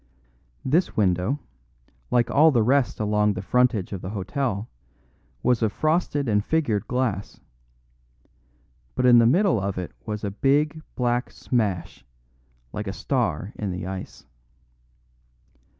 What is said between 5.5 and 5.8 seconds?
of